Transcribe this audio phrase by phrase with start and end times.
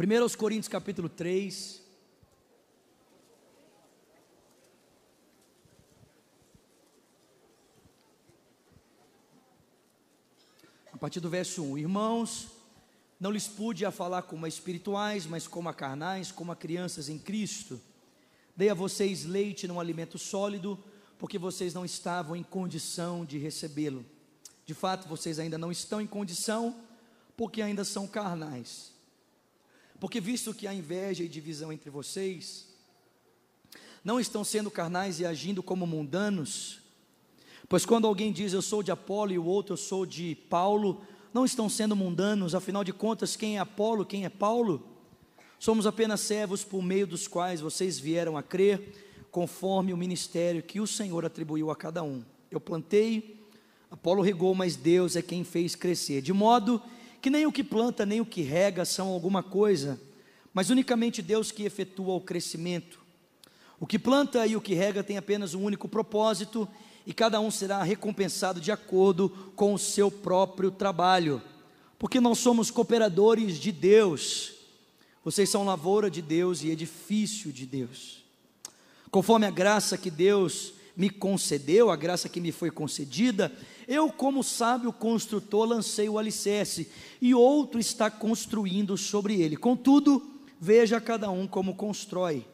[0.00, 1.82] 1 aos Coríntios capítulo 3.
[10.92, 12.46] A partir do verso 1, irmãos,
[13.18, 17.08] não lhes pude a falar como a espirituais, mas como a carnais, como a crianças
[17.08, 17.80] em Cristo.
[18.54, 20.78] Dei a vocês leite num alimento sólido,
[21.18, 24.06] porque vocês não estavam em condição de recebê-lo.
[24.64, 26.84] De fato, vocês ainda não estão em condição,
[27.36, 28.96] porque ainda são carnais.
[30.00, 32.68] Porque visto que há inveja e divisão entre vocês,
[34.04, 36.80] não estão sendo carnais e agindo como mundanos,
[37.68, 41.02] pois quando alguém diz eu sou de Apolo e o outro eu sou de Paulo,
[41.34, 44.86] não estão sendo mundanos, afinal de contas, quem é Apolo, quem é Paulo?
[45.58, 50.80] Somos apenas servos por meio dos quais vocês vieram a crer, conforme o ministério que
[50.80, 52.24] o Senhor atribuiu a cada um.
[52.50, 53.44] Eu plantei,
[53.90, 56.80] Apolo regou, mas Deus é quem fez crescer, de modo
[57.20, 60.00] que nem o que planta nem o que rega são alguma coisa,
[60.52, 63.00] mas unicamente Deus que efetua o crescimento.
[63.80, 66.68] O que planta e o que rega tem apenas um único propósito,
[67.06, 71.40] e cada um será recompensado de acordo com o seu próprio trabalho,
[71.98, 74.52] porque nós somos cooperadores de Deus,
[75.24, 78.24] vocês são lavoura de Deus e edifício de Deus.
[79.10, 83.52] Conforme a graça que Deus me concedeu, a graça que me foi concedida,
[83.86, 86.90] eu, como sábio construtor, lancei o alicerce,
[87.22, 89.56] e outro está construindo sobre ele.
[89.56, 90.28] Contudo,
[90.60, 92.44] veja cada um como constrói.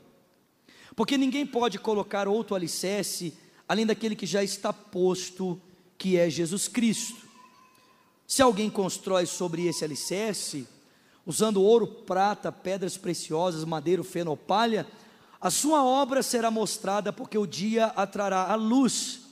[0.94, 3.32] Porque ninguém pode colocar outro alicerce
[3.66, 5.58] além daquele que já está posto,
[5.96, 7.26] que é Jesus Cristo.
[8.26, 10.68] Se alguém constrói sobre esse alicerce,
[11.24, 14.86] usando ouro, prata, pedras preciosas, madeiro, feno palha,
[15.44, 19.22] a sua obra será mostrada, porque o dia atrará a luz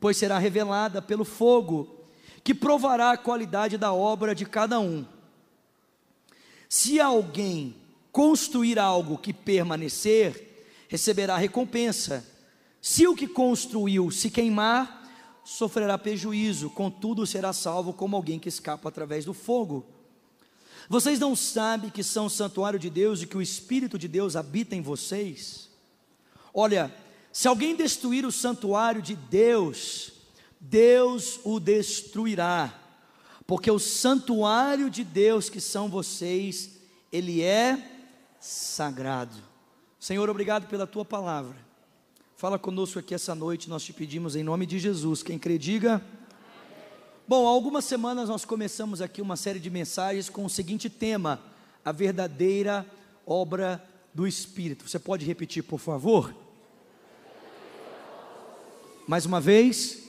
[0.00, 2.06] pois será revelada pelo fogo,
[2.42, 5.04] que provará a qualidade da obra de cada um.
[6.68, 7.76] Se alguém
[8.10, 12.26] construir algo que permanecer, receberá recompensa.
[12.80, 15.06] Se o que construiu se queimar,
[15.44, 19.84] sofrerá prejuízo, contudo será salvo como alguém que escapa através do fogo.
[20.90, 24.74] Vocês não sabem que são santuário de Deus e que o Espírito de Deus habita
[24.74, 25.70] em vocês?
[26.52, 26.92] Olha,
[27.32, 30.10] se alguém destruir o santuário de Deus,
[30.58, 32.74] Deus o destruirá,
[33.46, 36.80] porque o santuário de Deus que são vocês,
[37.12, 38.08] ele é
[38.40, 39.36] sagrado.
[39.96, 41.56] Senhor, obrigado pela tua palavra.
[42.34, 45.22] Fala conosco aqui essa noite, nós te pedimos em nome de Jesus.
[45.22, 46.04] Quem crê, diga.
[47.30, 51.40] Bom, há algumas semanas nós começamos aqui uma série de mensagens com o seguinte tema:
[51.84, 52.84] a verdadeira
[53.24, 53.80] obra
[54.12, 54.88] do Espírito.
[54.88, 56.34] Você pode repetir, por favor?
[59.06, 60.08] Mais uma vez.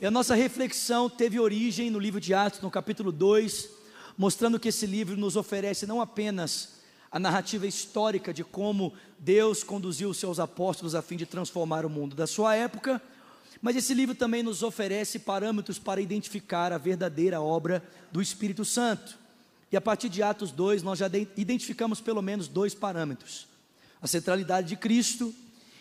[0.00, 3.70] E a nossa reflexão teve origem no livro de Atos, no capítulo 2,
[4.18, 6.80] mostrando que esse livro nos oferece não apenas
[7.12, 11.88] a narrativa histórica de como Deus conduziu os seus apóstolos a fim de transformar o
[11.88, 13.00] mundo da sua época,
[13.60, 19.18] mas esse livro também nos oferece parâmetros para identificar a verdadeira obra do Espírito Santo.
[19.70, 21.06] E a partir de Atos 2, nós já
[21.36, 23.46] identificamos pelo menos dois parâmetros:
[24.00, 25.34] a centralidade de Cristo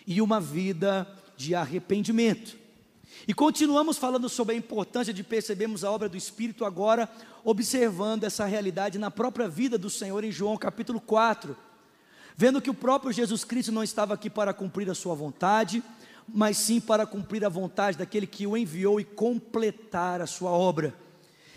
[0.07, 2.57] e uma vida de arrependimento.
[3.27, 7.09] E continuamos falando sobre a importância de percebermos a obra do Espírito agora,
[7.43, 11.55] observando essa realidade na própria vida do Senhor em João capítulo 4,
[12.35, 15.81] vendo que o próprio Jesus Cristo não estava aqui para cumprir a sua vontade,
[16.27, 20.93] mas sim para cumprir a vontade daquele que o enviou e completar a sua obra.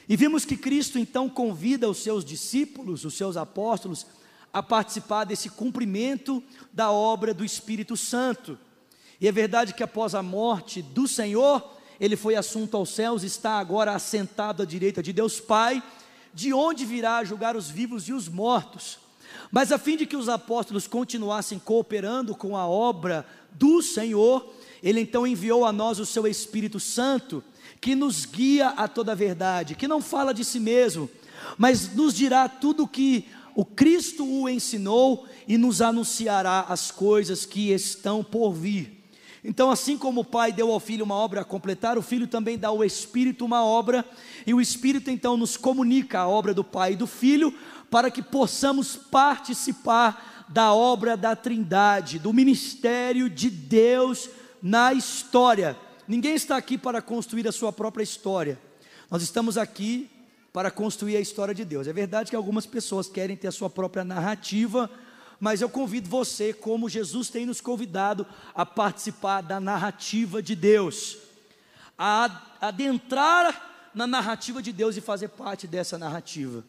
[0.08, 4.06] E vimos que Cristo então convida os seus discípulos, os seus apóstolos,
[4.52, 6.42] a participar desse cumprimento
[6.72, 8.58] da obra do Espírito Santo.
[9.20, 13.58] E é verdade que após a morte do Senhor, ele foi assunto aos céus, está
[13.58, 15.82] agora assentado à direita de Deus Pai,
[16.32, 18.98] de onde virá julgar os vivos e os mortos.
[19.50, 25.00] Mas a fim de que os apóstolos continuassem cooperando com a obra do Senhor, ele
[25.00, 27.42] então enviou a nós o seu Espírito Santo,
[27.80, 31.08] que nos guia a toda a verdade, que não fala de si mesmo,
[31.56, 37.44] mas nos dirá tudo o que o Cristo o ensinou e nos anunciará as coisas
[37.44, 38.98] que estão por vir.
[39.42, 42.58] Então, assim como o Pai deu ao Filho uma obra a completar, o Filho também
[42.58, 44.04] dá ao Espírito uma obra,
[44.46, 47.54] e o Espírito então nos comunica a obra do Pai e do Filho,
[47.90, 54.28] para que possamos participar da obra da Trindade, do ministério de Deus
[54.62, 55.76] na história.
[56.06, 58.58] Ninguém está aqui para construir a sua própria história,
[59.10, 60.10] nós estamos aqui
[60.52, 61.86] para construir a história de Deus.
[61.86, 64.90] É verdade que algumas pessoas querem ter a sua própria narrativa,
[65.38, 71.16] mas eu convido você, como Jesus tem nos convidado, a participar da narrativa de Deus,
[71.96, 76.64] a adentrar na narrativa de Deus e fazer parte dessa narrativa.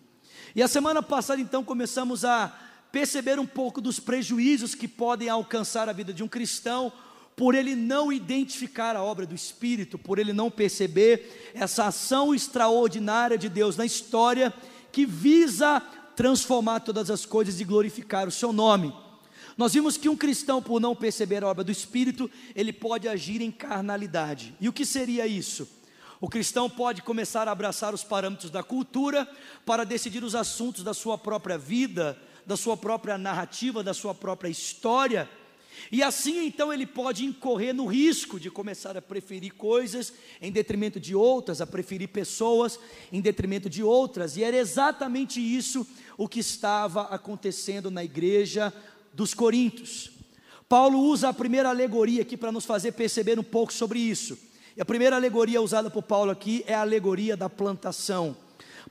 [0.55, 2.55] E a semana passada, então, começamos a
[2.91, 6.91] perceber um pouco dos prejuízos que podem alcançar a vida de um cristão
[7.39, 13.37] por ele não identificar a obra do Espírito, por ele não perceber essa ação extraordinária
[13.37, 14.53] de Deus na história
[14.91, 15.79] que visa
[16.17, 18.93] transformar todas as coisas e glorificar o seu nome.
[19.55, 23.41] Nós vimos que um cristão, por não perceber a obra do Espírito, ele pode agir
[23.41, 24.53] em carnalidade.
[24.59, 25.65] E o que seria isso?
[26.19, 29.25] O cristão pode começar a abraçar os parâmetros da cultura
[29.65, 34.49] para decidir os assuntos da sua própria vida, da sua própria narrativa, da sua própria
[34.49, 35.29] história.
[35.91, 40.99] E assim então ele pode incorrer no risco de começar a preferir coisas em detrimento
[40.99, 42.79] de outras, a preferir pessoas
[43.11, 45.87] em detrimento de outras, e era exatamente isso
[46.17, 48.73] o que estava acontecendo na igreja
[49.13, 50.11] dos Coríntios.
[50.67, 54.37] Paulo usa a primeira alegoria aqui para nos fazer perceber um pouco sobre isso.
[54.77, 58.37] E a primeira alegoria usada por Paulo aqui é a alegoria da plantação.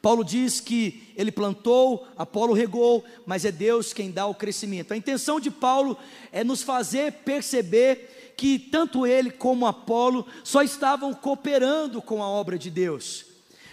[0.01, 4.93] Paulo diz que ele plantou, Apolo regou, mas é Deus quem dá o crescimento.
[4.93, 5.99] A intenção de Paulo
[6.31, 12.57] é nos fazer perceber que tanto ele como Apolo só estavam cooperando com a obra
[12.57, 13.27] de Deus.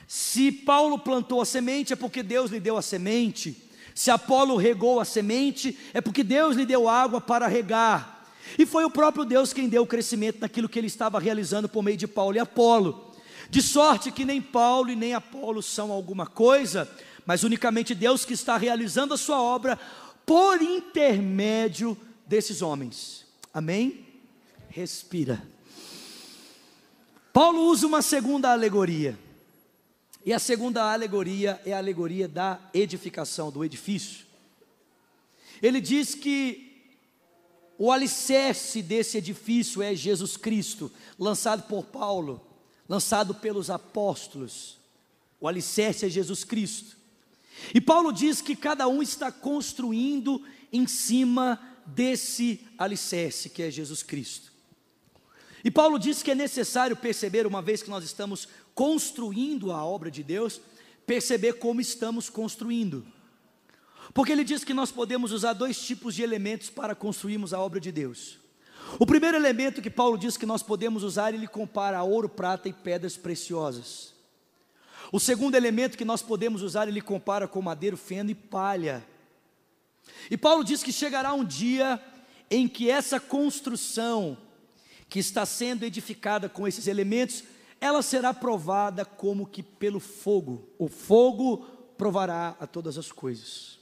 [0.08, 3.70] Se Paulo plantou a semente, é porque Deus lhe deu a semente.
[3.94, 8.26] Se Apolo regou a semente, é porque Deus lhe deu água para regar.
[8.58, 11.84] E foi o próprio Deus quem deu o crescimento naquilo que ele estava realizando por
[11.84, 13.05] meio de Paulo e Apolo.
[13.50, 16.90] De sorte que nem Paulo e nem Apolo são alguma coisa,
[17.26, 19.80] mas unicamente Deus que está realizando a sua obra
[20.26, 23.26] por intermédio desses homens.
[23.54, 24.06] Amém?
[24.70, 25.42] Respira.
[27.32, 29.18] Paulo usa uma segunda alegoria.
[30.26, 34.26] E a segunda alegoria é a alegoria da edificação, do edifício.
[35.62, 36.66] Ele diz que
[37.78, 42.45] o alicerce desse edifício é Jesus Cristo, lançado por Paulo,
[42.88, 44.78] lançado pelos apóstolos.
[45.40, 46.98] O alicerce é Jesus Cristo.
[47.74, 54.04] E Paulo diz que cada um está construindo em cima desse alicerce que é Jesus
[54.04, 54.52] Cristo.
[55.64, 60.12] E Paulo diz que é necessário perceber, uma vez que nós estamos construindo a obra
[60.12, 60.62] de Deus,
[61.08, 63.06] perceber como estamos construindo.
[64.14, 67.80] Porque ele diz que nós podemos usar dois tipos de elementos para construirmos a obra
[67.80, 68.38] de Deus.
[69.00, 72.70] O primeiro elemento que Paulo diz que nós podemos usar, ele compara a ouro, prata
[72.70, 74.14] e pedras preciosas.
[75.12, 79.06] O segundo elemento que nós podemos usar, ele compara com madeiro, feno e palha.
[80.30, 82.02] E Paulo diz que chegará um dia
[82.50, 84.38] em que essa construção
[85.10, 87.44] que está sendo edificada com esses elementos,
[87.80, 90.70] ela será provada como que pelo fogo.
[90.78, 91.66] O fogo
[91.98, 93.80] provará a todas as coisas.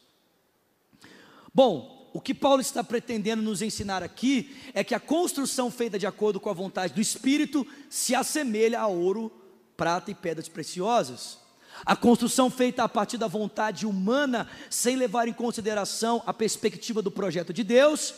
[1.54, 6.06] Bom, o que Paulo está pretendendo nos ensinar aqui é que a construção feita de
[6.06, 9.32] acordo com a vontade do Espírito se assemelha a ouro,
[9.76, 11.40] prata e pedras preciosas.
[11.84, 17.10] A construção feita a partir da vontade humana, sem levar em consideração a perspectiva do
[17.10, 18.14] projeto de Deus,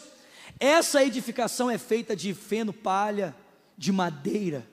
[0.60, 3.34] essa edificação é feita de feno, palha,
[3.78, 4.68] de madeira.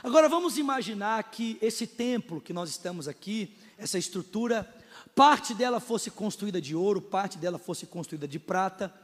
[0.00, 4.72] Agora vamos imaginar que esse templo que nós estamos aqui, essa estrutura,
[5.18, 8.94] parte dela fosse construída de ouro, parte dela fosse construída de prata,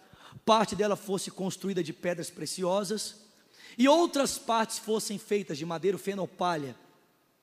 [0.44, 3.16] parte dela fosse construída de pedras preciosas,
[3.76, 6.76] e outras partes fossem feitas de madeira, feno ou palha,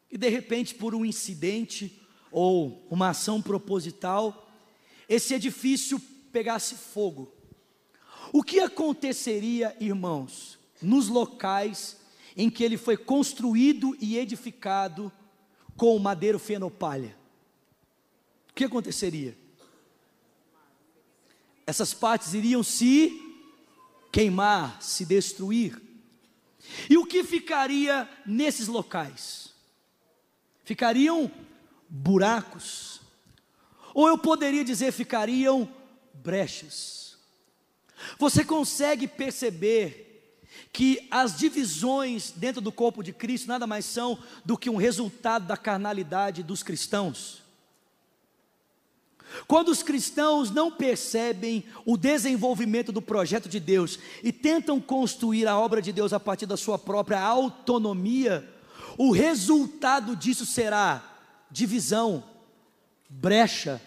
[0.10, 2.02] e de repente, por um incidente
[2.32, 4.50] ou uma ação proposital,
[5.10, 6.00] esse edifício
[6.32, 7.30] pegasse fogo.
[8.32, 11.98] O que aconteceria, irmãos, nos locais
[12.38, 15.12] em que ele foi construído e edificado
[15.76, 17.20] com madeiro, feno ou palha?
[18.52, 19.38] O que aconteceria?
[21.66, 23.20] Essas partes iriam se
[24.12, 25.82] queimar, se destruir.
[26.90, 29.54] E o que ficaria nesses locais?
[30.64, 31.32] Ficariam
[31.90, 33.02] buracos,
[33.94, 35.70] ou eu poderia dizer, ficariam
[36.14, 37.18] brechas.
[38.18, 40.08] Você consegue perceber
[40.72, 45.46] que as divisões dentro do corpo de Cristo nada mais são do que um resultado
[45.46, 47.42] da carnalidade dos cristãos?
[49.48, 55.58] Quando os cristãos não percebem o desenvolvimento do projeto de Deus e tentam construir a
[55.58, 58.48] obra de Deus a partir da sua própria autonomia,
[58.98, 61.04] o resultado disso será
[61.50, 62.24] divisão,
[63.10, 63.82] brecha.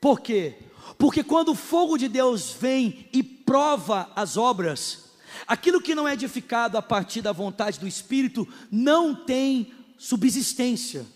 [0.00, 0.56] Por quê?
[0.98, 5.12] Porque quando o fogo de Deus vem e prova as obras,
[5.46, 11.06] aquilo que não é edificado a partir da vontade do Espírito não tem subsistência,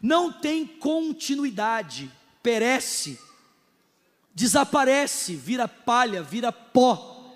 [0.00, 2.10] não tem continuidade
[2.46, 3.18] perece,
[4.32, 7.34] desaparece, vira palha, vira pó.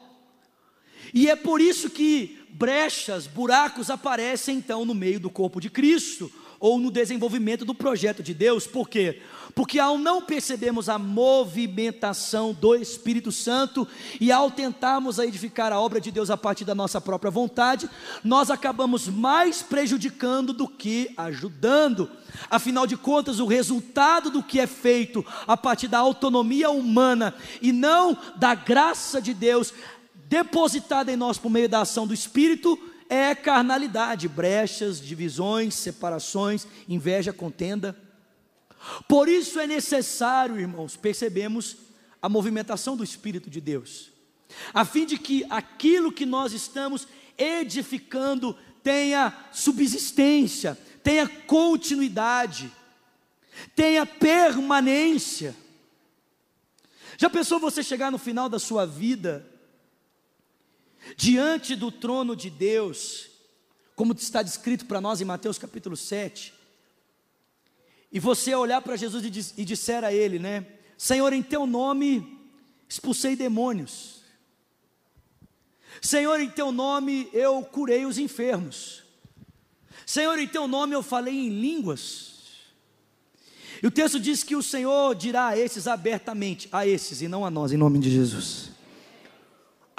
[1.13, 6.33] E é por isso que brechas, buracos aparecem então no meio do corpo de Cristo,
[6.61, 8.67] ou no desenvolvimento do projeto de Deus.
[8.67, 9.23] Por quê?
[9.55, 13.89] Porque ao não percebermos a movimentação do Espírito Santo
[14.21, 17.89] e ao tentarmos edificar a obra de Deus a partir da nossa própria vontade,
[18.23, 22.11] nós acabamos mais prejudicando do que ajudando.
[22.51, 27.73] Afinal de contas, o resultado do que é feito a partir da autonomia humana e
[27.73, 29.73] não da graça de Deus
[30.29, 32.79] depositada em nós por meio da ação do Espírito
[33.11, 37.97] é carnalidade, brechas, divisões, separações, inveja, contenda.
[39.09, 41.77] Por isso é necessário, irmãos, percebemos
[42.23, 44.13] a movimentação do Espírito de Deus,
[44.73, 52.71] a fim de que aquilo que nós estamos edificando tenha subsistência, tenha continuidade,
[53.75, 55.55] tenha permanência.
[57.19, 59.50] Já pensou você chegar no final da sua vida,
[61.17, 63.29] diante do trono de Deus,
[63.95, 66.55] como está descrito para nós em Mateus capítulo 7,
[68.13, 70.67] e você olhar para Jesus e, diz, e disser a Ele, né?
[70.97, 72.39] Senhor, em Teu nome
[72.89, 74.21] expulsei demônios.
[76.03, 79.03] Senhor, em Teu nome eu curei os enfermos.
[80.05, 82.31] Senhor, em Teu nome eu falei em línguas.
[83.83, 87.47] E o texto diz que o Senhor dirá a esses abertamente, a esses e não
[87.47, 88.70] a nós, em nome de Jesus: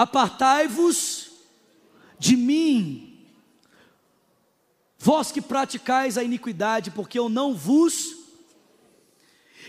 [0.01, 1.31] Apartai-vos
[2.17, 3.12] de mim,
[5.03, 8.15] Vós que praticais a iniquidade, porque eu não vos.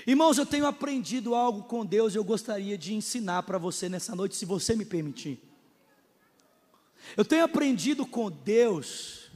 [0.07, 4.15] Irmãos, eu tenho aprendido algo com Deus e eu gostaria de ensinar para você nessa
[4.15, 5.41] noite, se você me permitir.
[7.17, 9.31] Eu tenho aprendido com Deus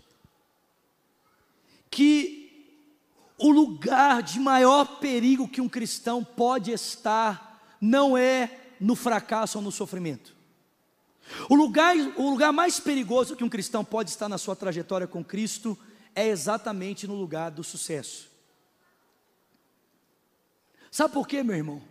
[1.91, 2.76] que
[3.38, 9.65] o lugar de maior perigo que um cristão pode estar não é no fracasso ou
[9.65, 10.36] no sofrimento.
[11.49, 15.25] O lugar, o lugar mais perigoso que um cristão pode estar na sua trajetória com
[15.25, 15.78] Cristo
[16.14, 18.30] é exatamente no lugar do sucesso.
[20.90, 21.83] Sabe por quê, meu irmão?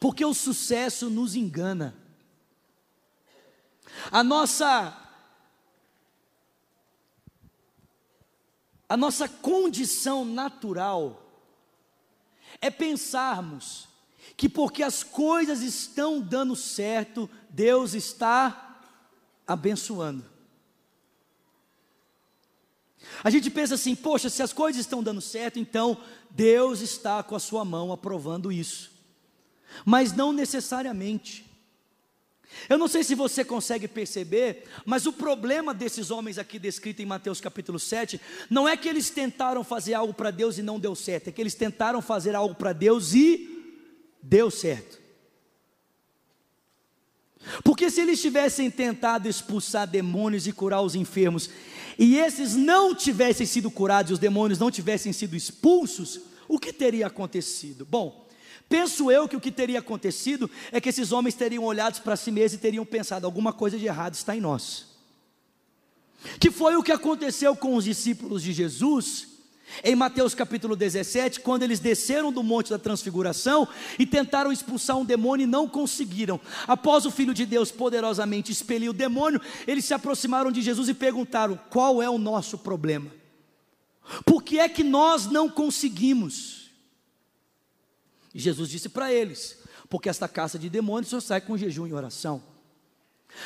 [0.00, 1.94] Porque o sucesso nos engana.
[4.10, 5.00] A nossa
[8.88, 11.22] a nossa condição natural
[12.60, 13.88] é pensarmos
[14.36, 18.80] que porque as coisas estão dando certo, Deus está
[19.46, 20.24] abençoando.
[23.22, 25.98] A gente pensa assim, poxa, se as coisas estão dando certo, então
[26.30, 28.90] Deus está com a sua mão aprovando isso.
[29.84, 31.44] Mas não necessariamente.
[32.68, 37.06] Eu não sei se você consegue perceber, mas o problema desses homens aqui descrito em
[37.06, 40.94] Mateus capítulo 7, não é que eles tentaram fazer algo para Deus e não deu
[40.94, 43.53] certo, é que eles tentaram fazer algo para Deus e
[44.24, 44.98] deu certo.
[47.62, 51.50] Porque se eles tivessem tentado expulsar demônios e curar os enfermos,
[51.98, 56.72] e esses não tivessem sido curados e os demônios não tivessem sido expulsos, o que
[56.72, 57.84] teria acontecido?
[57.84, 58.26] Bom,
[58.66, 62.30] penso eu que o que teria acontecido é que esses homens teriam olhado para si
[62.30, 64.94] mesmos e teriam pensado: alguma coisa de errado está em nós.
[66.40, 69.33] Que foi o que aconteceu com os discípulos de Jesus
[69.82, 73.66] em Mateus capítulo 17, quando eles desceram do monte da transfiguração
[73.98, 76.40] e tentaram expulsar um demônio e não conseguiram.
[76.66, 80.94] Após o Filho de Deus poderosamente expelir o demônio, eles se aproximaram de Jesus e
[80.94, 83.10] perguntaram: qual é o nosso problema?
[84.24, 86.70] Por que é que nós não conseguimos?
[88.34, 91.92] E Jesus disse para eles: porque esta caça de demônios só sai com jejum e
[91.92, 92.53] oração.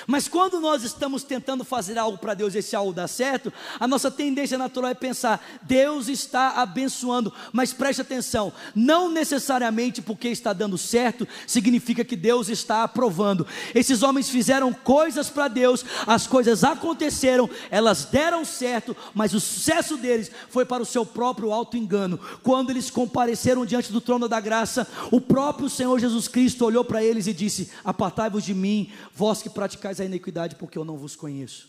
[0.07, 3.87] Mas quando nós estamos tentando fazer algo para Deus e esse algo dá certo, a
[3.87, 10.53] nossa tendência natural é pensar: Deus está abençoando, mas preste atenção, não necessariamente porque está
[10.53, 13.47] dando certo significa que Deus está aprovando.
[13.75, 19.97] Esses homens fizeram coisas para Deus, as coisas aconteceram, elas deram certo, mas o sucesso
[19.97, 22.19] deles foi para o seu próprio alto engano.
[22.43, 27.03] Quando eles compareceram diante do trono da graça, o próprio Senhor Jesus Cristo olhou para
[27.03, 30.99] eles e disse: Apartai-vos de mim, vós que praticais praticais a iniquidade, porque eu não
[30.99, 31.69] vos conheço.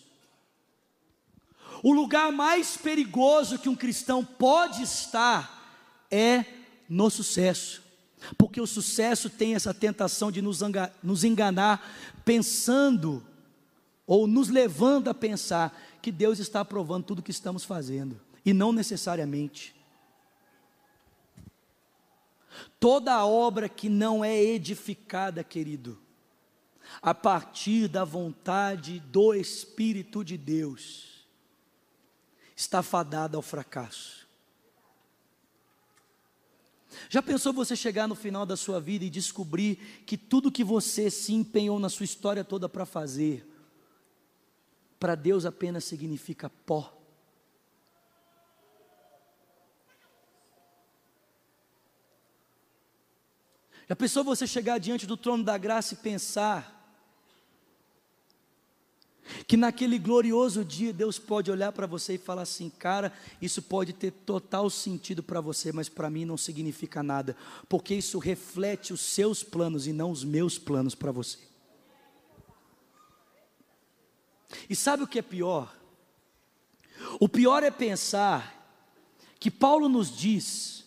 [1.83, 6.43] O lugar mais perigoso que um cristão pode estar é
[6.89, 7.83] no sucesso,
[8.37, 11.87] porque o sucesso tem essa tentação de nos enganar,
[12.25, 13.23] pensando,
[14.05, 18.73] ou nos levando a pensar, que Deus está aprovando tudo que estamos fazendo, e não
[18.73, 19.75] necessariamente.
[22.79, 25.97] Toda obra que não é edificada, querido,
[27.01, 31.25] a partir da vontade do Espírito de Deus,
[32.55, 34.27] está fadada ao fracasso.
[37.09, 41.09] Já pensou você chegar no final da sua vida e descobrir que tudo que você
[41.09, 43.47] se empenhou na sua história toda para fazer,
[44.99, 46.95] para Deus apenas significa pó?
[53.87, 56.78] Já pensou você chegar diante do trono da graça e pensar
[59.49, 63.93] que naquele glorioso dia Deus pode olhar para você e falar assim: cara, isso pode
[63.93, 67.35] ter total sentido para você, mas para mim não significa nada,
[67.67, 71.39] porque isso reflete os seus planos e não os meus planos para você.
[74.69, 75.75] E sabe o que é pior?
[77.19, 78.55] O pior é pensar
[79.39, 80.85] que Paulo nos diz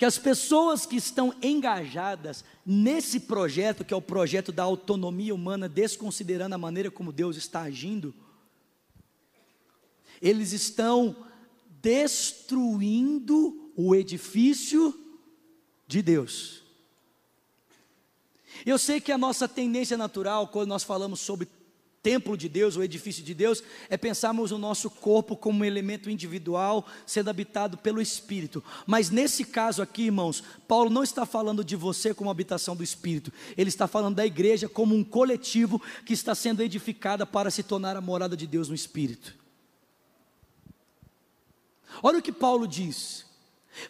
[0.00, 5.68] que as pessoas que estão engajadas nesse projeto, que é o projeto da autonomia humana,
[5.68, 8.14] desconsiderando a maneira como Deus está agindo,
[10.22, 11.14] eles estão
[11.82, 14.98] destruindo o edifício
[15.86, 16.62] de Deus.
[18.64, 21.46] Eu sei que a nossa tendência natural, quando nós falamos sobre
[22.02, 26.08] templo de Deus, o edifício de Deus, é pensarmos o nosso corpo como um elemento
[26.08, 28.64] individual, sendo habitado pelo Espírito.
[28.86, 33.32] Mas nesse caso aqui, irmãos, Paulo não está falando de você como habitação do Espírito,
[33.56, 37.96] ele está falando da igreja como um coletivo que está sendo edificada para se tornar
[37.96, 39.38] a morada de Deus no Espírito.
[42.02, 43.29] Olha o que Paulo diz.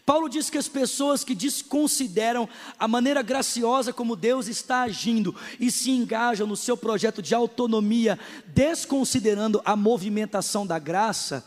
[0.05, 5.71] Paulo diz que as pessoas que desconsideram a maneira graciosa como Deus está agindo e
[5.71, 8.19] se engajam no seu projeto de autonomia,
[8.49, 11.45] desconsiderando a movimentação da graça,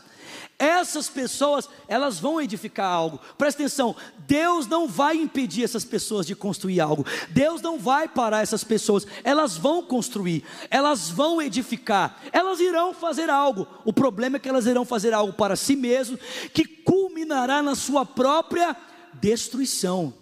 [0.58, 3.20] essas pessoas, elas vão edificar algo.
[3.36, 3.94] Presta atenção,
[4.26, 7.04] Deus não vai impedir essas pessoas de construir algo.
[7.30, 9.06] Deus não vai parar essas pessoas.
[9.22, 13.66] Elas vão construir, elas vão edificar, elas irão fazer algo.
[13.84, 16.18] O problema é que elas irão fazer algo para si mesmo
[16.52, 18.76] que culminará na sua própria
[19.14, 20.14] destruição.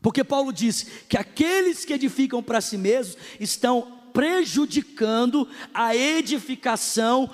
[0.00, 7.28] Porque Paulo diz que aqueles que edificam para si mesmos estão prejudicando a edificação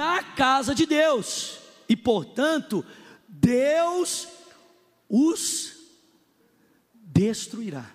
[0.00, 2.82] da casa de Deus, e portanto,
[3.28, 4.26] Deus
[5.06, 5.76] os
[6.94, 7.94] destruirá.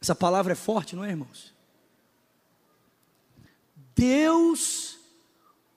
[0.00, 1.52] Essa palavra é forte, não é, irmãos?
[3.94, 4.98] Deus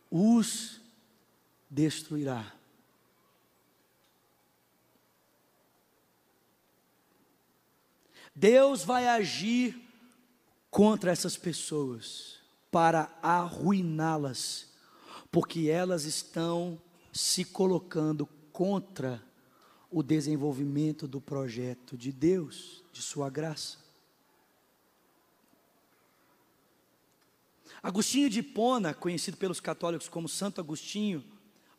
[0.10, 0.80] os
[1.70, 2.50] destruirá.
[8.34, 9.86] Deus vai agir
[10.72, 12.42] contra essas pessoas
[12.74, 14.68] para arruiná-las,
[15.32, 16.82] porque elas estão
[17.12, 19.24] se colocando contra
[19.92, 23.78] o desenvolvimento do projeto de Deus, de Sua graça.
[27.84, 31.24] Agostinho de Hipona, conhecido pelos católicos como Santo Agostinho,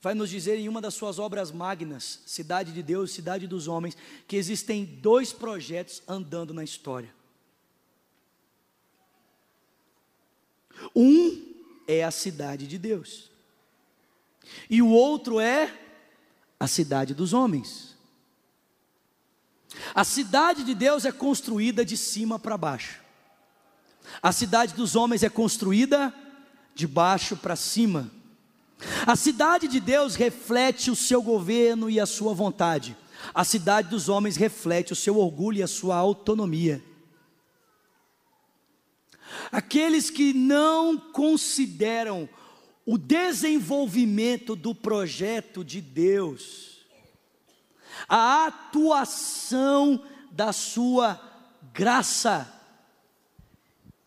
[0.00, 3.96] vai nos dizer em uma das suas obras magnas, Cidade de Deus, Cidade dos Homens,
[4.28, 7.12] que existem dois projetos andando na história.
[10.94, 11.54] Um
[11.86, 13.30] é a cidade de Deus,
[14.68, 15.72] e o outro é
[16.58, 17.94] a cidade dos homens.
[19.94, 23.02] A cidade de Deus é construída de cima para baixo,
[24.22, 26.14] a cidade dos homens é construída
[26.74, 28.10] de baixo para cima.
[29.06, 32.96] A cidade de Deus reflete o seu governo e a sua vontade,
[33.32, 36.82] a cidade dos homens reflete o seu orgulho e a sua autonomia.
[39.50, 42.28] Aqueles que não consideram
[42.86, 46.84] o desenvolvimento do projeto de Deus,
[48.08, 51.20] a atuação da sua
[51.72, 52.50] graça,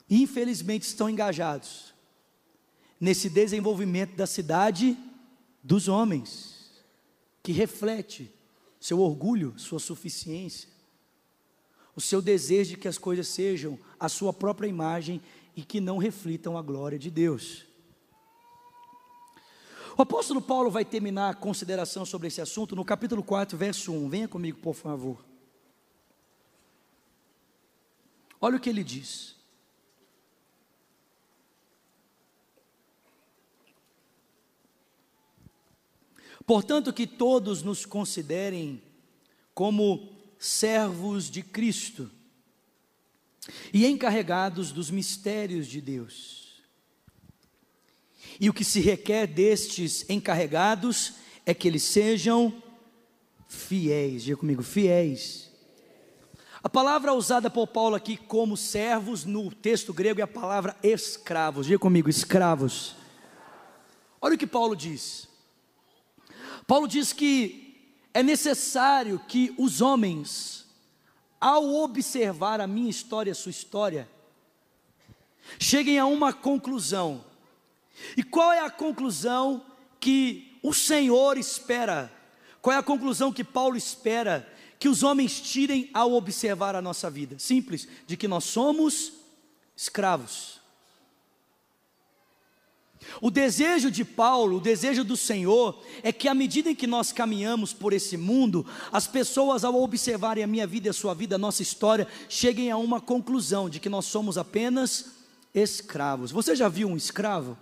[0.10, 1.94] infelizmente estão engajados
[3.00, 4.98] nesse desenvolvimento da cidade
[5.64, 6.84] dos homens,
[7.42, 8.32] que reflete
[8.80, 10.77] seu orgulho, sua suficiência
[11.98, 15.20] o seu desejo de que as coisas sejam a sua própria imagem
[15.56, 17.66] e que não reflitam a glória de Deus.
[19.98, 24.10] O apóstolo Paulo vai terminar a consideração sobre esse assunto no capítulo 4, verso 1.
[24.10, 25.26] Venha comigo, por favor.
[28.40, 29.36] Olha o que ele diz.
[36.46, 38.84] Portanto, que todos nos considerem
[39.56, 42.12] como servos de Cristo
[43.74, 46.48] e encarregados dos mistérios de Deus.
[48.40, 51.14] E o que se requer destes encarregados
[51.46, 52.62] é que eles sejam
[53.48, 54.24] fiéis.
[54.24, 55.48] Diga comigo, fiéis.
[56.62, 61.66] A palavra usada por Paulo aqui como servos no texto grego é a palavra escravos.
[61.66, 62.96] Diga comigo, escravos.
[64.20, 65.28] Olha o que Paulo diz.
[66.66, 67.67] Paulo diz que
[68.18, 70.66] é necessário que os homens,
[71.40, 74.10] ao observar a minha história, a sua história,
[75.60, 77.24] cheguem a uma conclusão.
[78.18, 79.64] E qual é a conclusão
[80.00, 82.12] que o Senhor espera?
[82.60, 87.12] Qual é a conclusão que Paulo espera que os homens tirem ao observar a nossa
[87.12, 87.38] vida?
[87.38, 89.14] Simples, de que nós somos
[89.76, 90.60] escravos.
[93.22, 97.12] O desejo de Paulo, o desejo do Senhor, é que à medida em que nós
[97.12, 101.36] caminhamos por esse mundo, as pessoas, ao observarem a minha vida e a sua vida,
[101.36, 105.14] a nossa história, cheguem a uma conclusão de que nós somos apenas
[105.54, 106.32] escravos.
[106.32, 107.58] Você já viu um escravo?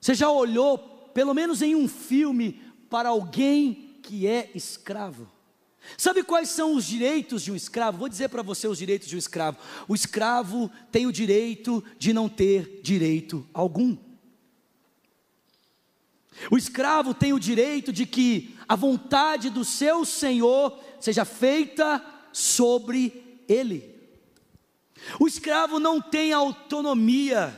[0.00, 0.78] Você já olhou,
[1.12, 5.28] pelo menos em um filme, para alguém que é escravo?
[5.96, 7.98] Sabe quais são os direitos de um escravo?
[7.98, 9.58] Vou dizer para você os direitos de um escravo.
[9.88, 13.96] O escravo tem o direito de não ter direito algum.
[16.50, 23.42] O escravo tem o direito de que a vontade do seu senhor seja feita sobre
[23.48, 23.94] ele.
[25.18, 27.56] O escravo não tem autonomia.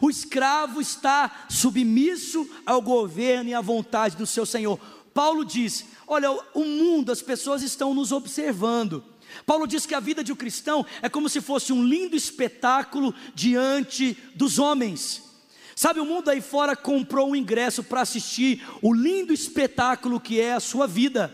[0.00, 4.78] O escravo está submisso ao governo e à vontade do seu senhor.
[5.12, 9.04] Paulo diz: Olha, o mundo, as pessoas estão nos observando.
[9.46, 13.14] Paulo diz que a vida de um cristão é como se fosse um lindo espetáculo
[13.34, 15.22] diante dos homens.
[15.76, 20.52] Sabe, o mundo aí fora comprou um ingresso para assistir o lindo espetáculo que é
[20.52, 21.32] a sua vida,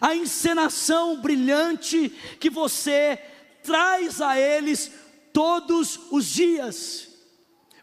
[0.00, 2.08] a encenação brilhante
[2.40, 3.20] que você
[3.62, 4.90] traz a eles
[5.32, 7.08] todos os dias.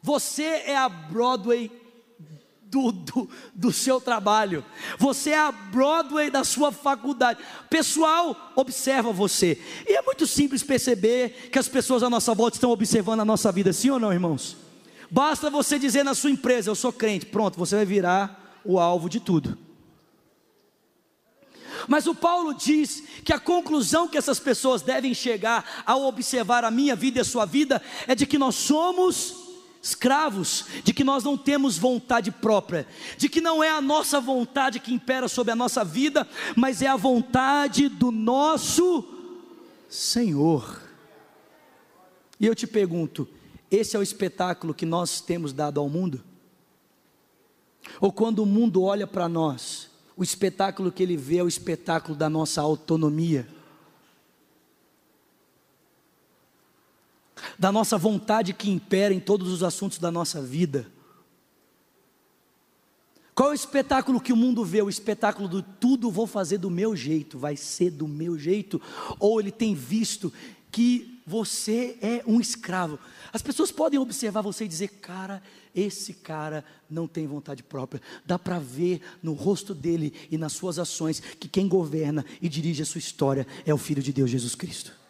[0.01, 1.69] Você é a Broadway
[2.81, 4.65] do, do, seu trabalho,
[4.97, 7.39] você é a Broadway da sua faculdade.
[7.69, 9.61] Pessoal, observa você.
[9.87, 13.51] E é muito simples perceber que as pessoas à nossa volta estão observando a nossa
[13.51, 14.57] vida, sim ou não, irmãos?
[15.09, 19.07] Basta você dizer na sua empresa, eu sou crente, pronto, você vai virar o alvo
[19.07, 19.57] de tudo.
[21.87, 26.71] Mas o Paulo diz que a conclusão que essas pessoas devem chegar ao observar a
[26.71, 29.42] minha vida e a sua vida é de que nós somos
[29.83, 34.79] escravos, de que nós não temos vontade própria, de que não é a nossa vontade
[34.79, 39.03] que impera sobre a nossa vida, mas é a vontade do nosso
[39.89, 40.81] Senhor.
[42.39, 43.27] E eu te pergunto:
[43.69, 46.23] esse é o espetáculo que nós temos dado ao mundo?
[47.99, 52.17] Ou quando o mundo olha para nós, o espetáculo que ele vê é o espetáculo
[52.17, 53.45] da nossa autonomia?
[57.57, 60.87] Da nossa vontade que impera em todos os assuntos da nossa vida.
[63.35, 64.81] Qual é o espetáculo que o mundo vê?
[64.81, 68.81] O espetáculo do tudo vou fazer do meu jeito, vai ser do meu jeito,
[69.19, 70.31] ou ele tem visto
[70.71, 72.99] que você é um escravo.
[73.31, 75.41] As pessoas podem observar você e dizer: cara,
[75.73, 78.01] esse cara não tem vontade própria.
[78.25, 82.83] Dá para ver no rosto dele e nas suas ações que quem governa e dirige
[82.83, 85.02] a sua história é o Filho de Deus, Jesus Cristo.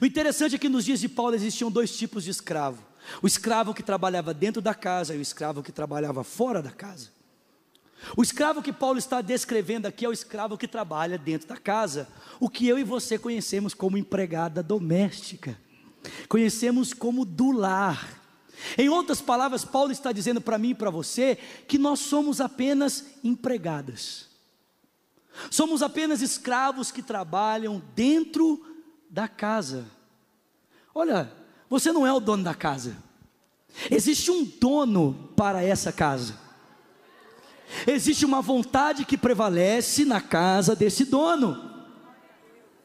[0.00, 2.82] O interessante é que nos dias de Paulo existiam dois tipos de escravo:
[3.22, 7.18] o escravo que trabalhava dentro da casa e o escravo que trabalhava fora da casa.
[8.16, 12.08] O escravo que Paulo está descrevendo aqui é o escravo que trabalha dentro da casa,
[12.38, 15.58] o que eu e você conhecemos como empregada doméstica,
[16.28, 18.16] conhecemos como do lar.
[18.76, 23.04] Em outras palavras, Paulo está dizendo para mim e para você que nós somos apenas
[23.22, 24.26] empregadas,
[25.50, 28.64] somos apenas escravos que trabalham dentro
[29.10, 29.86] da casa.
[30.94, 31.32] Olha,
[31.68, 32.96] você não é o dono da casa.
[33.90, 36.34] Existe um dono para essa casa.
[37.86, 41.86] Existe uma vontade que prevalece na casa desse dono.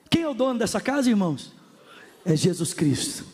[0.09, 1.53] Quem é o dono dessa casa, irmãos?
[2.25, 3.25] É Jesus Cristo.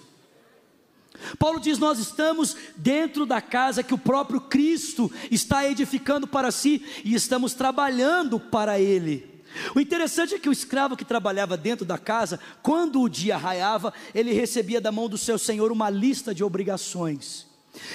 [1.37, 6.85] Paulo diz: Nós estamos dentro da casa que o próprio Cristo está edificando para si
[7.03, 9.28] e estamos trabalhando para Ele.
[9.75, 13.93] O interessante é que o escravo que trabalhava dentro da casa, quando o dia raiava,
[14.13, 17.47] ele recebia da mão do seu senhor uma lista de obrigações.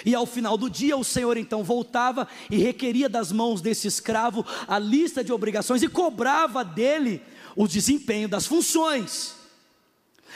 [0.05, 4.45] E ao final do dia, o senhor então voltava e requeria das mãos desse escravo
[4.67, 7.23] a lista de obrigações e cobrava dele
[7.57, 9.35] o desempenho das funções.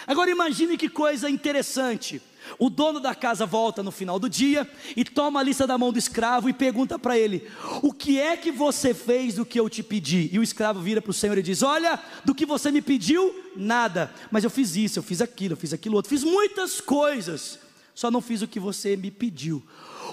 [0.07, 2.23] Agora imagine que coisa interessante.
[2.59, 5.93] O dono da casa volta no final do dia e toma a lista da mão
[5.93, 7.49] do escravo e pergunta para ele:
[7.83, 10.29] O que é que você fez do que eu te pedi?
[10.33, 13.35] E o escravo vira para o senhor e diz: Olha, do que você me pediu,
[13.57, 14.13] nada.
[14.31, 17.59] Mas eu fiz isso, eu fiz aquilo, eu fiz aquilo outro, fiz muitas coisas,
[17.95, 19.63] só não fiz o que você me pediu.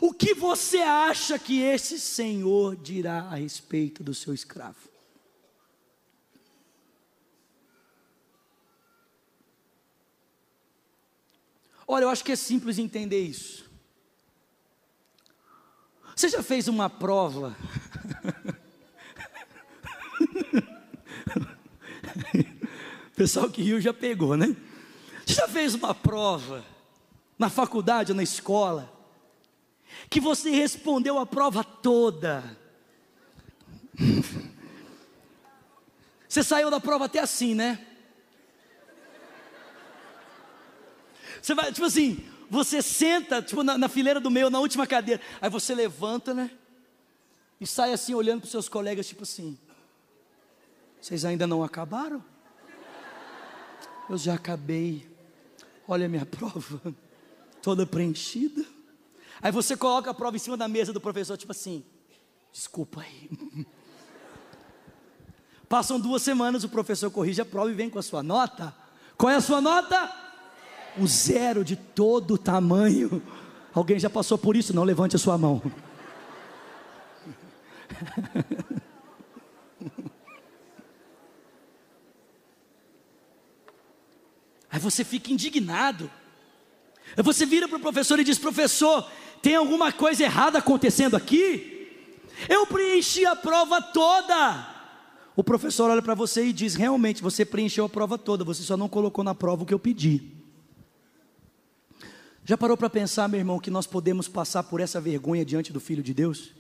[0.02, 4.95] O que você acha que esse senhor dirá a respeito do seu escravo?
[11.88, 13.66] Olha, eu acho que é simples entender isso.
[16.16, 17.56] Você já fez uma prova?
[23.16, 24.56] Pessoal que riu já pegou, né?
[25.26, 26.66] Você já fez uma prova
[27.38, 28.96] na faculdade ou na escola?
[30.10, 32.58] que você respondeu a prova toda.
[36.28, 37.86] Você saiu da prova até assim, né?
[41.46, 45.22] Você vai, tipo assim, você senta, tipo, na, na fileira do meio, na última cadeira.
[45.40, 46.50] Aí você levanta, né?
[47.62, 49.56] E sai assim, olhando para os seus colegas, tipo assim:
[51.00, 52.26] Vocês ainda não acabaram?
[54.10, 55.08] Eu já acabei.
[55.88, 56.82] Olha a minha prova,
[57.62, 58.66] toda preenchida.
[59.40, 61.86] Aí você coloca a prova em cima da mesa do professor, tipo assim:
[62.52, 63.30] Desculpa aí.
[65.70, 68.76] Passam duas semanas, o professor corrige a prova e vem com a sua nota.
[69.16, 70.25] Qual é a sua nota?
[70.98, 73.22] O zero de todo tamanho.
[73.74, 74.74] Alguém já passou por isso?
[74.74, 75.62] Não levante a sua mão.
[84.72, 86.12] Aí você fica indignado.
[87.16, 89.10] Aí você vira para o professor e diz: professor,
[89.42, 91.88] tem alguma coisa errada acontecendo aqui?
[92.50, 94.76] Eu preenchi a prova toda.
[95.34, 98.76] O professor olha para você e diz: realmente, você preencheu a prova toda, você só
[98.76, 100.35] não colocou na prova o que eu pedi.
[102.48, 105.80] Já parou para pensar, meu irmão, que nós podemos passar por essa vergonha diante do
[105.80, 106.52] Filho de Deus?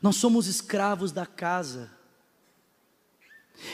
[0.00, 1.90] Nós somos escravos da casa.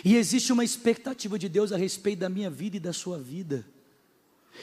[0.04, 3.64] E existe uma expectativa de Deus a respeito da minha vida e da sua vida.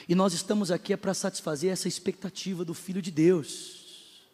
[0.06, 4.28] E nós estamos aqui é para satisfazer essa expectativa do Filho de Deus.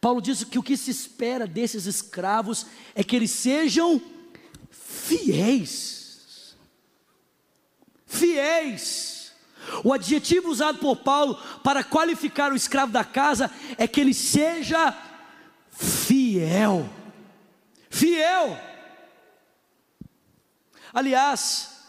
[0.00, 4.00] Paulo diz que o que se espera desses escravos é que eles sejam
[4.70, 5.97] fiéis.
[8.38, 9.32] Fiéis.
[9.84, 14.96] O adjetivo usado por Paulo para qualificar o escravo da casa é que ele seja
[15.70, 16.88] fiel.
[17.90, 18.56] Fiel.
[20.94, 21.82] Aliás,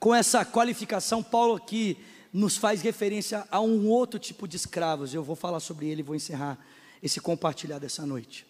[0.00, 1.98] com essa qualificação, Paulo aqui
[2.32, 5.14] nos faz referência a um outro tipo de escravos.
[5.14, 6.58] Eu vou falar sobre ele e vou encerrar
[7.02, 8.46] esse compartilhar dessa noite.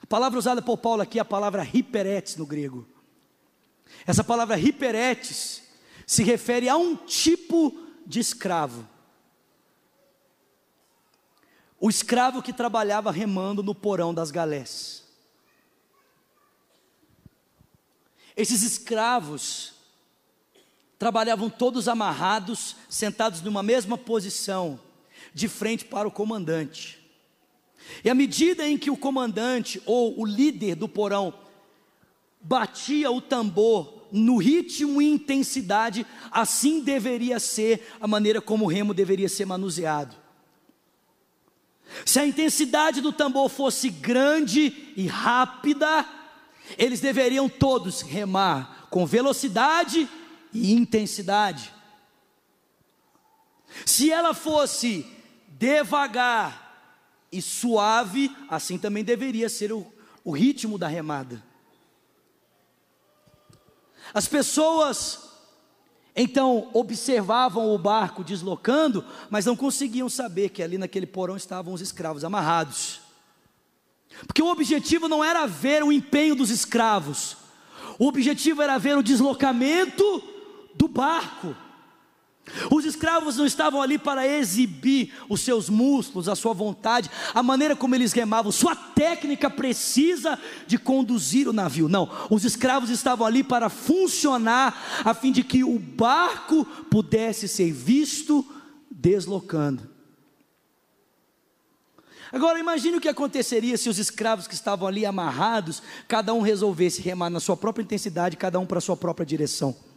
[0.00, 2.86] A palavra usada por Paulo aqui é a palavra hiperetes no grego.
[4.06, 5.69] Essa palavra hiperetes
[6.10, 7.72] se refere a um tipo
[8.04, 8.84] de escravo.
[11.78, 15.04] O escravo que trabalhava remando no porão das galés.
[18.36, 19.74] Esses escravos
[20.98, 24.80] trabalhavam todos amarrados, sentados numa mesma posição,
[25.32, 26.98] de frente para o comandante.
[28.02, 31.32] E à medida em que o comandante ou o líder do porão
[32.40, 38.94] batia o tambor no ritmo e intensidade, assim deveria ser a maneira como o remo
[38.94, 40.16] deveria ser manuseado.
[42.04, 46.06] Se a intensidade do tambor fosse grande e rápida,
[46.78, 50.08] eles deveriam todos remar com velocidade
[50.52, 51.72] e intensidade.
[53.86, 55.06] Se ela fosse
[55.48, 56.68] devagar
[57.30, 59.86] e suave, assim também deveria ser o,
[60.24, 61.49] o ritmo da remada.
[64.12, 65.30] As pessoas
[66.14, 71.80] então observavam o barco deslocando, mas não conseguiam saber que ali naquele porão estavam os
[71.80, 73.00] escravos amarrados.
[74.26, 77.36] Porque o objetivo não era ver o empenho dos escravos,
[77.98, 80.22] o objetivo era ver o deslocamento
[80.74, 81.54] do barco.
[82.70, 87.76] Os escravos não estavam ali para exibir os seus músculos, a sua vontade, a maneira
[87.76, 91.88] como eles remavam, sua técnica precisa de conduzir o navio.
[91.88, 97.72] Não, os escravos estavam ali para funcionar, a fim de que o barco pudesse ser
[97.72, 98.44] visto
[98.90, 99.88] deslocando.
[102.32, 107.02] Agora imagine o que aconteceria se os escravos que estavam ali amarrados, cada um resolvesse
[107.02, 109.89] remar na sua própria intensidade, cada um para a sua própria direção.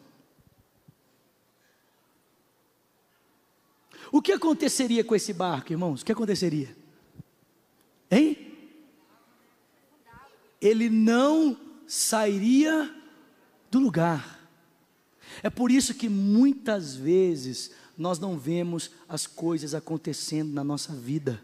[4.14, 6.04] O que aconteceria com esse barco, irmãos?
[6.04, 6.78] O que aconteceria?
[8.12, 8.54] Hein?
[10.62, 12.94] Ele não sairia
[13.72, 14.48] do lugar.
[15.42, 21.42] É por isso que muitas vezes nós não vemos as coisas acontecendo na nossa vida.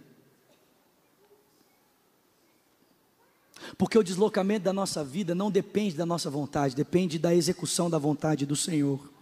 [3.79, 7.97] Porque o deslocamento da nossa vida não depende da nossa vontade, depende da execução da
[7.97, 9.18] vontade do Senhor.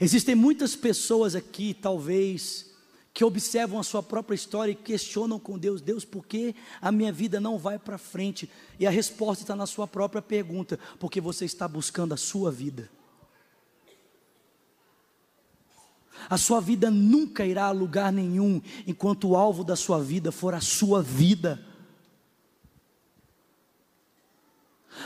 [0.00, 2.66] Existem muitas pessoas aqui, talvez,
[3.14, 7.10] que observam a sua própria história e questionam com Deus: Deus, por que a minha
[7.10, 8.50] vida não vai para frente?
[8.78, 12.90] E a resposta está na sua própria pergunta: porque você está buscando a sua vida.
[16.28, 20.54] A sua vida nunca irá a lugar nenhum enquanto o alvo da sua vida for
[20.54, 21.64] a sua vida.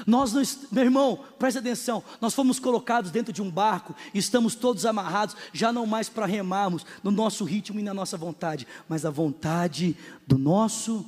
[0.06, 4.86] Nós, não, meu irmão, preste atenção, nós fomos colocados dentro de um barco, estamos todos
[4.86, 9.10] amarrados, já não mais para remarmos no nosso ritmo e na nossa vontade, mas a
[9.10, 11.04] vontade do nosso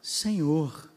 [0.00, 0.95] Senhor.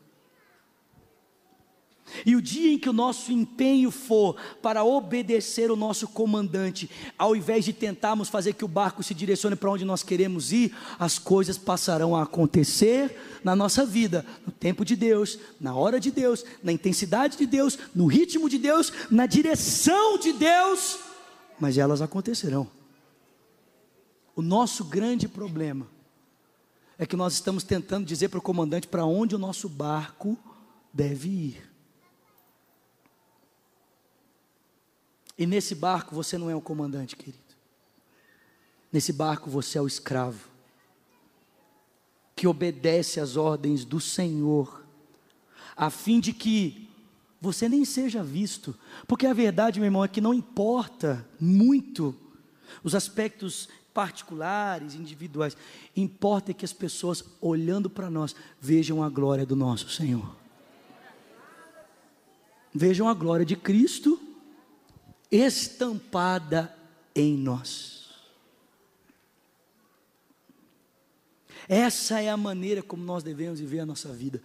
[2.26, 7.36] E o dia em que o nosso empenho for para obedecer o nosso comandante, ao
[7.36, 11.20] invés de tentarmos fazer que o barco se direcione para onde nós queremos ir, as
[11.20, 16.44] coisas passarão a acontecer na nossa vida, no tempo de Deus, na hora de Deus,
[16.64, 21.00] na intensidade de Deus, no ritmo de Deus, na direção de Deus,
[21.60, 22.68] mas elas acontecerão.
[24.36, 25.88] O nosso grande problema
[26.98, 30.38] é que nós estamos tentando dizer para o comandante para onde o nosso barco
[30.94, 31.69] deve ir.
[35.40, 37.40] E nesse barco você não é o comandante, querido.
[38.92, 40.50] Nesse barco você é o escravo,
[42.36, 44.84] que obedece às ordens do Senhor,
[45.78, 46.90] a fim de que
[47.40, 48.76] você nem seja visto,
[49.08, 52.14] porque a verdade, meu irmão, é que não importa muito
[52.84, 55.56] os aspectos particulares, individuais,
[55.96, 60.36] importa que as pessoas olhando para nós vejam a glória do nosso Senhor.
[62.74, 64.29] Vejam a glória de Cristo
[65.32, 66.76] estampada
[67.16, 68.00] em nós.
[71.68, 74.42] Essa é a maneira como nós devemos viver a nossa vida.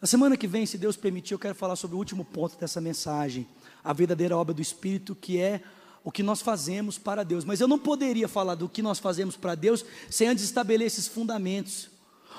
[0.00, 2.80] A semana que vem, se Deus permitir, eu quero falar sobre o último ponto dessa
[2.80, 3.48] mensagem,
[3.82, 5.60] a verdadeira obra do Espírito, que é
[6.04, 7.44] o que nós fazemos para Deus.
[7.44, 11.08] Mas eu não poderia falar do que nós fazemos para Deus sem antes estabelecer esses
[11.08, 11.90] fundamentos.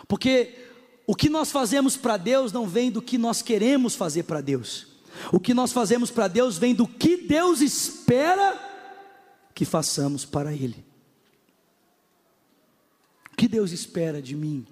[0.08, 0.56] Porque
[1.06, 4.89] o que nós fazemos para Deus não vem do que nós queremos fazer para Deus.
[5.32, 8.58] O que nós fazemos para Deus vem do que Deus espera
[9.54, 10.86] que façamos para Ele.
[13.34, 14.66] O que Deus espera de mim?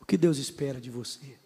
[0.00, 1.38] O que Deus espera de você?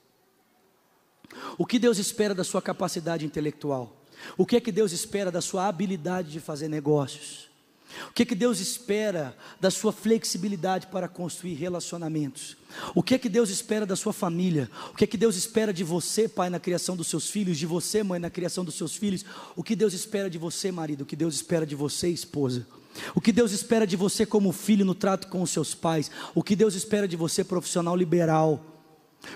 [1.59, 4.05] O que Deus espera da sua capacidade intelectual?
[4.37, 7.51] O que é que Deus espera da sua habilidade de fazer negócios?
[8.09, 12.57] O que é que Deus espera da sua flexibilidade para construir relacionamentos?
[12.95, 14.71] O que é que Deus espera da sua família?
[14.93, 17.67] O que é que Deus espera de você, pai, na criação dos seus filhos, de
[17.67, 19.25] você, mãe, na criação dos seus filhos?
[19.55, 21.03] O que Deus espera de você, marido?
[21.03, 22.67] O que Deus espera de você, esposa?
[23.15, 26.11] O que Deus espera de você como filho no trato com os seus pais?
[26.35, 28.65] O que Deus espera de você, profissional liberal?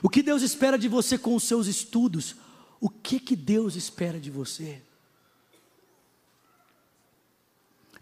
[0.02, 2.36] O que Deus espera de você com os seus estudos?
[2.80, 4.82] O que que Deus espera de você?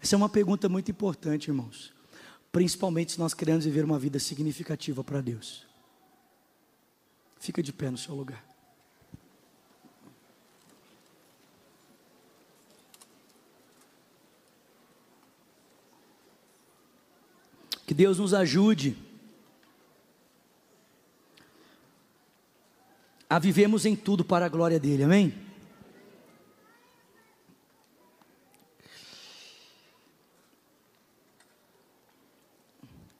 [0.07, 1.93] Essa é uma pergunta muito importante, irmãos.
[2.49, 5.67] Principalmente se nós queremos viver uma vida significativa para Deus.
[7.37, 8.41] Fica de pé no seu lugar.
[17.85, 18.97] Que Deus nos ajude
[23.29, 25.46] a vivermos em tudo para a glória dele, amém?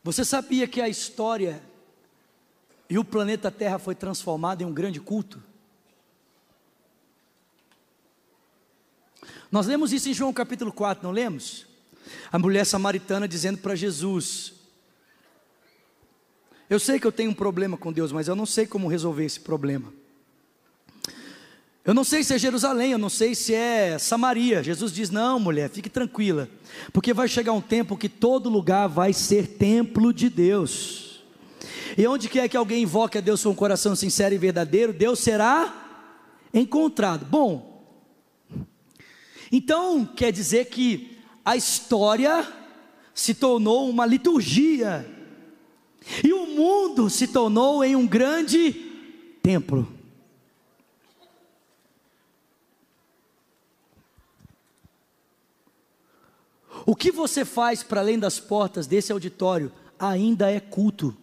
[0.07, 1.61] Você sabia que a história
[2.89, 5.43] e o planeta Terra foi transformado em um grande culto?
[9.51, 11.65] Nós lemos isso em João capítulo 4, não lemos?
[12.31, 14.53] A mulher samaritana dizendo para Jesus:
[16.69, 19.25] Eu sei que eu tenho um problema com Deus, mas eu não sei como resolver
[19.25, 19.91] esse problema.
[21.87, 24.61] Eu não sei se é Jerusalém, eu não sei se é Samaria.
[24.61, 26.49] Jesus diz: Não, mulher, fique tranquila,
[26.91, 31.23] porque vai chegar um tempo que todo lugar vai ser templo de Deus.
[31.97, 35.19] E onde quer que alguém invoque a Deus com um coração sincero e verdadeiro, Deus
[35.19, 36.11] será
[36.53, 37.25] encontrado.
[37.25, 37.81] Bom,
[39.49, 42.45] então quer dizer que a história
[43.13, 45.09] se tornou uma liturgia,
[46.21, 48.73] e o mundo se tornou em um grande
[49.41, 49.96] templo.
[56.87, 61.13] O que você faz para além das portas desse auditório ainda é culto.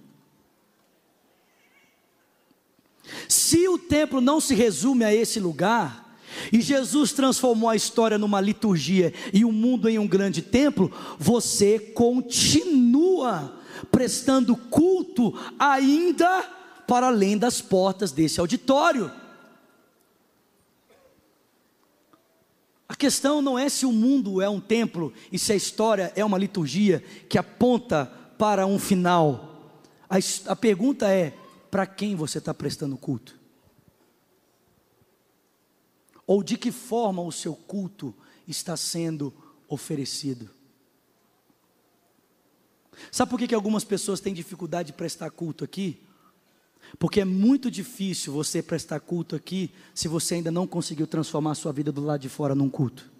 [3.26, 6.18] Se o templo não se resume a esse lugar,
[6.52, 11.78] e Jesus transformou a história numa liturgia e o mundo em um grande templo, você
[11.78, 13.58] continua
[13.90, 16.42] prestando culto ainda
[16.86, 19.10] para além das portas desse auditório.
[23.04, 26.38] Questão não é se o mundo é um templo e se a história é uma
[26.38, 28.06] liturgia que aponta
[28.38, 29.82] para um final.
[30.08, 30.16] A,
[30.50, 31.36] a pergunta é:
[31.70, 33.38] para quem você está prestando culto?
[36.26, 38.14] Ou de que forma o seu culto
[38.48, 39.34] está sendo
[39.68, 40.48] oferecido?
[43.12, 46.00] Sabe por que, que algumas pessoas têm dificuldade de prestar culto aqui?
[46.98, 51.54] Porque é muito difícil você prestar culto aqui se você ainda não conseguiu transformar a
[51.54, 53.12] sua vida do lado de fora num culto.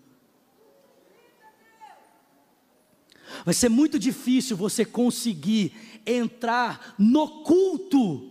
[3.45, 5.73] Vai ser muito difícil você conseguir
[6.07, 8.31] entrar no culto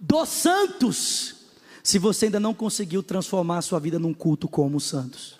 [0.00, 1.36] dos santos
[1.82, 5.38] se você ainda não conseguiu transformar a sua vida num culto como os santos.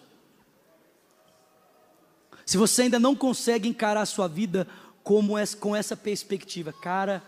[2.45, 4.67] Se você ainda não consegue encarar a sua vida
[5.03, 7.23] como essa, com essa perspectiva, cara,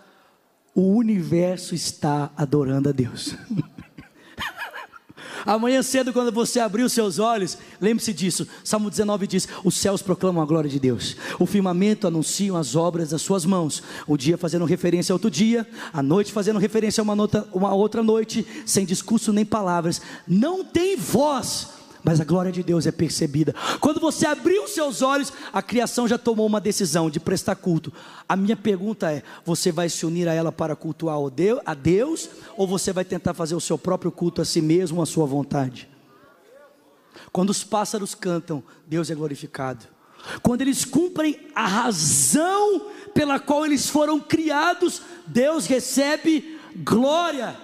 [0.75, 3.35] o universo está adorando a Deus.
[5.47, 8.47] Amanhã cedo, quando você abrir os seus olhos, lembre-se disso.
[8.63, 13.11] Salmo 19 diz: Os céus proclamam a glória de Deus, o firmamento anunciam as obras
[13.11, 13.83] das suas mãos.
[14.07, 17.73] O dia fazendo referência a outro dia, a noite fazendo referência a uma, nota, uma
[17.73, 20.01] outra noite, sem discurso nem palavras.
[20.27, 23.55] Não tem voz mas a glória de Deus é percebida.
[23.81, 27.93] Quando você abriu os seus olhos, a criação já tomou uma decisão de prestar culto.
[28.29, 31.19] A minha pergunta é: você vai se unir a ela para cultuar
[31.67, 35.07] a Deus, ou você vai tentar fazer o seu próprio culto a si mesmo, a
[35.07, 35.89] sua vontade?
[37.33, 39.87] Quando os pássaros cantam, Deus é glorificado.
[40.43, 47.57] Quando eles cumprem a razão pela qual eles foram criados, Deus recebe glória.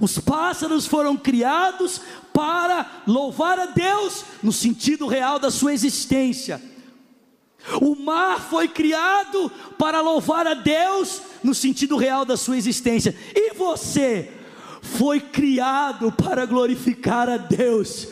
[0.00, 2.00] Os pássaros foram criados
[2.34, 6.60] para louvar a Deus no sentido real da sua existência.
[7.80, 13.16] O mar foi criado para louvar a Deus no sentido real da sua existência.
[13.34, 14.32] E você
[14.82, 18.08] foi criado para glorificar a Deus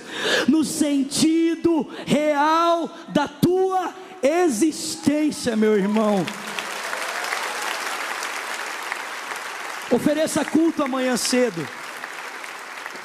[0.46, 3.92] no sentido real da tua
[4.22, 6.24] existência, meu irmão.
[9.90, 11.81] Ofereça culto amanhã cedo.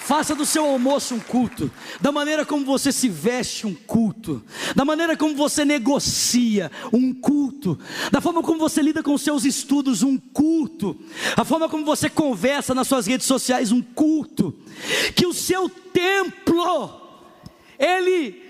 [0.07, 4.41] Faça do seu almoço um culto, da maneira como você se veste um culto,
[4.73, 7.77] da maneira como você negocia um culto,
[8.09, 10.97] da forma como você lida com seus estudos um culto,
[11.35, 14.57] a forma como você conversa nas suas redes sociais um culto.
[15.13, 17.01] Que o seu templo
[17.77, 18.41] ele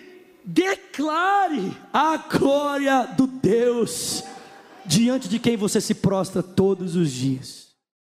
[0.45, 4.23] declare a glória do Deus
[4.85, 7.66] diante de quem você se prostra todos os dias.